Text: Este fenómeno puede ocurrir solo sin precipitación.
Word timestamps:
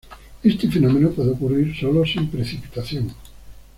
Este 0.41 0.67
fenómeno 0.67 1.11
puede 1.11 1.29
ocurrir 1.29 1.77
solo 1.79 2.03
sin 2.07 2.27
precipitación. 2.27 3.13